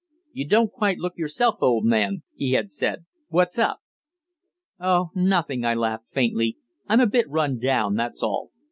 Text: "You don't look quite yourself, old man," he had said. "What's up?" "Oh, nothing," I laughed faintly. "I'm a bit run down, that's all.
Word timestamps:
"You 0.33 0.47
don't 0.47 0.63
look 0.63 0.73
quite 0.73 0.99
yourself, 1.15 1.57
old 1.61 1.85
man," 1.85 2.23
he 2.33 2.53
had 2.53 2.71
said. 2.71 3.05
"What's 3.27 3.59
up?" 3.59 3.81
"Oh, 4.79 5.11
nothing," 5.13 5.63
I 5.63 5.75
laughed 5.75 6.09
faintly. 6.09 6.57
"I'm 6.87 7.01
a 7.01 7.05
bit 7.05 7.29
run 7.29 7.59
down, 7.59 7.97
that's 7.97 8.23
all. 8.23 8.49